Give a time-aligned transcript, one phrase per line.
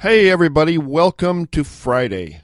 [0.00, 2.42] Hey, everybody, welcome to Friday,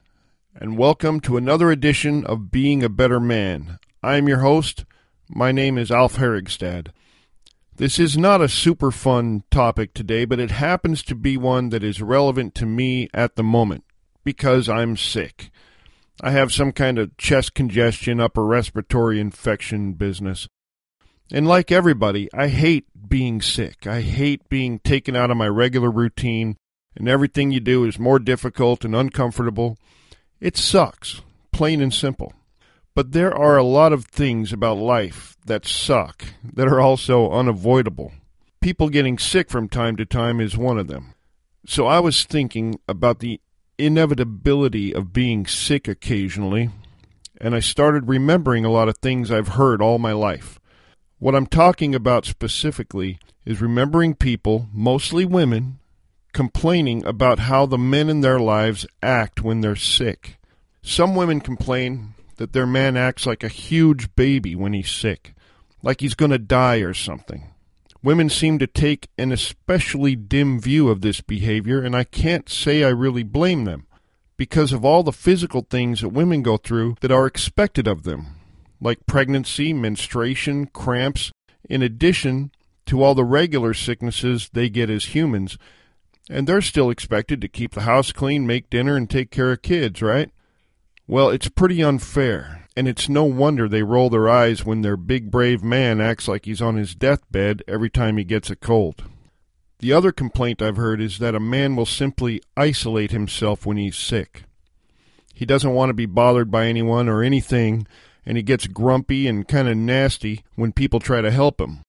[0.57, 3.79] and welcome to another edition of Being a Better Man.
[4.03, 4.85] I'm your host.
[5.29, 6.89] My name is Alf Herigstad.
[7.77, 11.85] This is not a super fun topic today, but it happens to be one that
[11.85, 13.85] is relevant to me at the moment
[14.25, 15.53] because I'm sick.
[16.21, 20.49] I have some kind of chest congestion, upper respiratory infection business.
[21.31, 23.87] And like everybody, I hate being sick.
[23.87, 26.57] I hate being taken out of my regular routine,
[26.97, 29.79] and everything you do is more difficult and uncomfortable.
[30.41, 32.33] It sucks, plain and simple.
[32.95, 38.13] But there are a lot of things about life that suck, that are also unavoidable.
[38.61, 41.15] People getting sick from time to time is one of them.
[41.67, 43.41] So I was thinking about the
[43.79, 46.71] inevitability of being sick occasionally,
[47.41, 50.61] and I started remembering a lot of things I've heard all my life.
[51.19, 55.79] What I'm talking about specifically is remembering people, mostly women,
[56.35, 60.37] complaining about how the men in their lives act when they're sick.
[60.83, 65.33] Some women complain that their man acts like a huge baby when he's sick,
[65.83, 67.45] like he's going to die or something.
[68.03, 72.85] Women seem to take an especially dim view of this behavior, and I can't say
[72.85, 73.87] I really blame them,
[74.37, 78.27] because of all the physical things that women go through that are expected of them,
[78.81, 81.33] like pregnancy, menstruation, cramps,
[81.71, 82.51] in addition
[82.85, 85.57] to all the regular sicknesses they get as humans.
[86.31, 89.63] And they're still expected to keep the house clean, make dinner, and take care of
[89.63, 90.31] kids, right?
[91.07, 95.31] Well, it's pretty unfair, and it's no wonder they roll their eyes when their big
[95.31, 99.05] brave man acts like he's on his deathbed every time he gets a cold.
[99.81, 103.97] The other complaint I've heard is that a man will simply isolate himself when he's
[103.97, 104.45] sick.
[105.35, 107.87] He doesn't want to be bothered by anyone or anything,
[108.25, 111.81] and he gets grumpy and kind of nasty when people try to help him.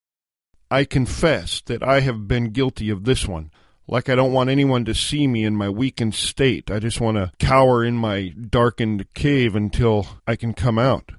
[0.70, 3.52] I confess that I have been guilty of this one.
[3.88, 6.72] Like I don't want anyone to see me in my weakened state.
[6.72, 11.12] I just want to cower in my darkened cave until I can come out.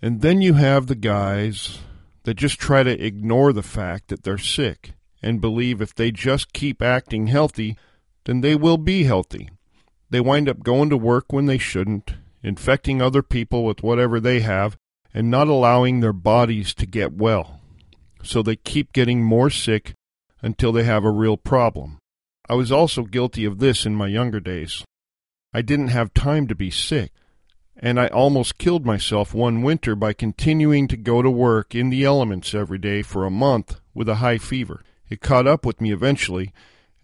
[0.00, 1.78] And then you have the guys
[2.24, 6.52] that just try to ignore the fact that they're sick and believe if they just
[6.52, 7.76] keep acting healthy,
[8.24, 9.48] then they will be healthy.
[10.10, 14.40] They wind up going to work when they shouldn't, infecting other people with whatever they
[14.40, 14.76] have,
[15.14, 17.60] and not allowing their bodies to get well.
[18.22, 19.94] So they keep getting more sick
[20.42, 21.98] until they have a real problem.
[22.48, 24.84] I was also guilty of this in my younger days.
[25.54, 27.12] I didn't have time to be sick,
[27.76, 32.04] and I almost killed myself one winter by continuing to go to work in the
[32.04, 34.82] elements every day for a month with a high fever.
[35.08, 36.52] It caught up with me eventually,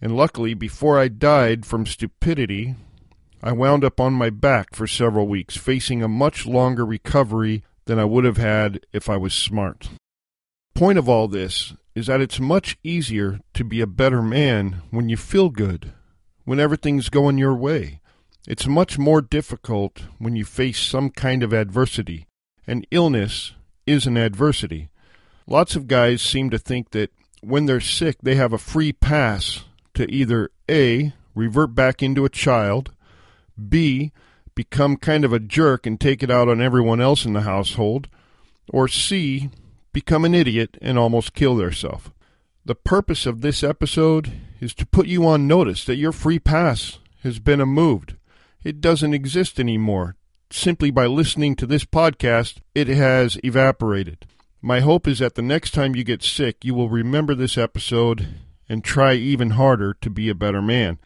[0.01, 2.75] and luckily, before I died from stupidity,
[3.41, 7.99] I wound up on my back for several weeks, facing a much longer recovery than
[7.99, 9.89] I would have had if I was smart.
[10.73, 15.09] Point of all this is that it's much easier to be a better man when
[15.09, 15.91] you feel good,
[16.45, 17.99] when everything's going your way.
[18.47, 22.25] It's much more difficult when you face some kind of adversity,
[22.65, 23.53] and illness
[23.85, 24.89] is an adversity.
[25.45, 27.11] Lots of guys seem to think that
[27.41, 32.29] when they're sick, they have a free pass to either A, revert back into a
[32.29, 32.91] child,
[33.67, 34.13] B,
[34.55, 38.07] become kind of a jerk and take it out on everyone else in the household,
[38.69, 39.49] or C,
[39.91, 42.09] become an idiot and almost kill themselves.
[42.65, 46.99] The purpose of this episode is to put you on notice that your free pass
[47.23, 48.15] has been removed.
[48.63, 50.15] It doesn't exist anymore.
[50.51, 54.25] Simply by listening to this podcast, it has evaporated.
[54.61, 58.27] My hope is that the next time you get sick, you will remember this episode
[58.67, 60.99] and try even harder to be a better man.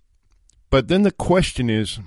[0.69, 1.99] But then the question is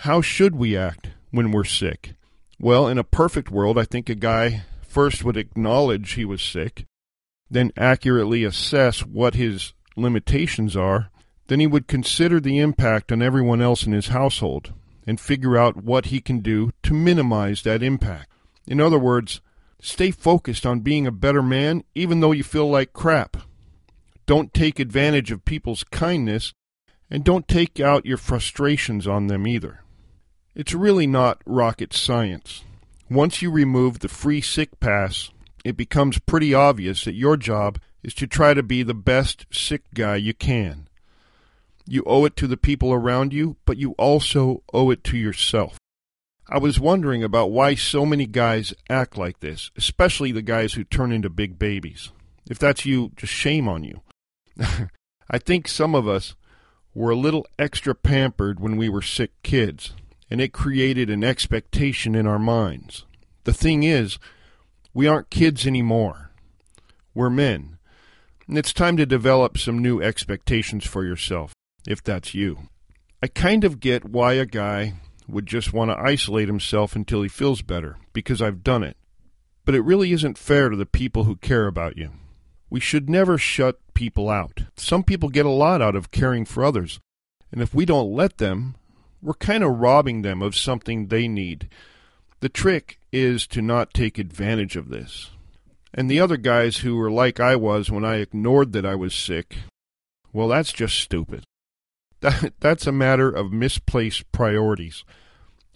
[0.00, 2.14] how should we act when we're sick?
[2.60, 4.62] Well, in a perfect world, I think a guy
[4.98, 6.84] first would acknowledge he was sick,
[7.48, 11.08] then accurately assess what his limitations are,
[11.46, 14.72] then he would consider the impact on everyone else in his household
[15.06, 18.32] and figure out what he can do to minimize that impact.
[18.66, 19.40] In other words,
[19.80, 23.36] stay focused on being a better man even though you feel like crap.
[24.26, 26.52] Don't take advantage of people's kindness
[27.08, 29.84] and don't take out your frustrations on them either.
[30.56, 32.64] It's really not rocket science.
[33.10, 35.30] Once you remove the free sick pass,
[35.64, 39.82] it becomes pretty obvious that your job is to try to be the best sick
[39.94, 40.88] guy you can.
[41.86, 45.78] You owe it to the people around you, but you also owe it to yourself.
[46.50, 50.84] I was wondering about why so many guys act like this, especially the guys who
[50.84, 52.10] turn into big babies.
[52.48, 54.02] If that's you, just shame on you.
[55.30, 56.34] I think some of us
[56.94, 59.92] were a little extra pampered when we were sick kids,
[60.30, 63.04] and it created an expectation in our minds.
[63.44, 64.18] The thing is,
[64.92, 66.30] we aren't kids anymore.
[67.14, 67.78] We're men.
[68.46, 71.52] And it's time to develop some new expectations for yourself
[71.86, 72.68] if that's you.
[73.22, 74.94] I kind of get why a guy
[75.26, 78.96] would just want to isolate himself until he feels better, because I've done it.
[79.64, 82.12] But it really isn't fair to the people who care about you.
[82.70, 84.62] We should never shut people out.
[84.76, 87.00] Some people get a lot out of caring for others,
[87.50, 88.76] and if we don't let them,
[89.22, 91.68] we're kind of robbing them of something they need.
[92.40, 95.30] The trick is to not take advantage of this.
[95.92, 99.14] And the other guys who were like I was when I ignored that I was
[99.14, 99.56] sick,
[100.32, 101.44] well, that's just stupid.
[102.20, 105.04] That, that's a matter of misplaced priorities.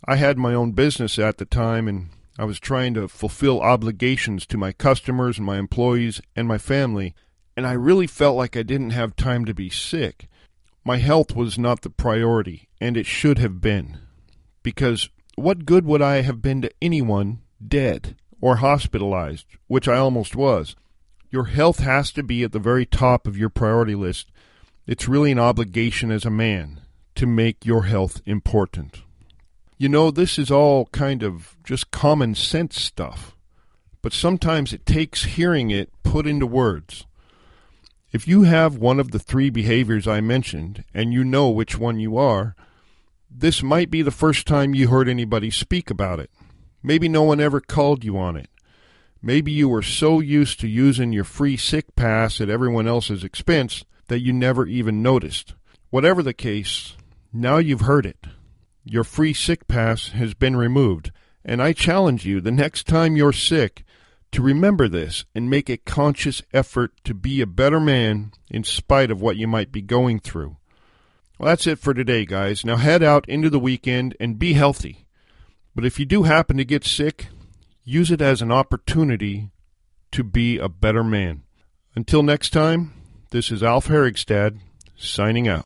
[0.04, 4.44] I had my own business at the time, and I was trying to fulfill obligations
[4.46, 7.14] to my customers and my employees and my family,
[7.56, 10.28] and I really felt like I didn't have time to be sick.
[10.84, 13.98] My health was not the priority, and it should have been.
[14.62, 20.34] Because what good would I have been to anyone dead or hospitalized, which I almost
[20.34, 20.76] was?
[21.30, 24.30] Your health has to be at the very top of your priority list
[24.86, 26.80] it's really an obligation as a man
[27.14, 29.02] to make your health important.
[29.78, 33.36] You know, this is all kind of just common sense stuff,
[34.00, 37.06] but sometimes it takes hearing it put into words.
[38.12, 41.98] If you have one of the three behaviors I mentioned, and you know which one
[41.98, 42.54] you are,
[43.30, 46.30] this might be the first time you heard anybody speak about it.
[46.82, 48.50] Maybe no one ever called you on it.
[49.22, 53.82] Maybe you were so used to using your free sick pass at everyone else's expense
[54.08, 55.54] that you never even noticed.
[55.88, 56.98] Whatever the case,
[57.32, 58.26] now you've heard it.
[58.84, 61.12] Your free sick pass has been removed,
[61.46, 63.84] and I challenge you the next time you're sick
[64.32, 69.10] to remember this and make a conscious effort to be a better man in spite
[69.10, 70.56] of what you might be going through.
[71.38, 72.64] Well, that's it for today, guys.
[72.64, 75.06] Now head out into the weekend and be healthy.
[75.74, 77.28] But if you do happen to get sick,
[77.84, 79.50] use it as an opportunity
[80.12, 81.42] to be a better man.
[81.94, 82.92] Until next time,
[83.30, 84.58] this is Alf Herigstad
[84.96, 85.64] signing out.